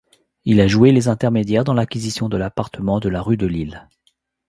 Il 0.45 0.59
a 0.61 0.65
joué 0.67 0.91
les 0.91 1.09
intermédiaires 1.09 1.63
dans 1.63 1.75
l’acquisition 1.75 2.27
de 2.27 2.35
l’appartement 2.35 2.99
de 2.99 3.07
la 3.07 3.21
rue 3.21 3.37
de 3.37 3.45
Lille. 3.45 3.87